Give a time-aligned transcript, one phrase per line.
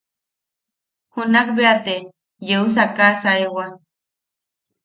[1.13, 1.95] Junakbeate
[2.49, 3.65] yeusakasaewa.